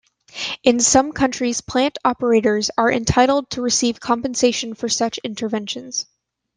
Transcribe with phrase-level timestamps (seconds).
[0.63, 6.07] In some countries plant operators are entitled to receive compensation for such interventions.